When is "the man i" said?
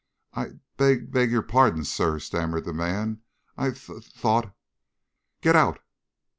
2.65-3.69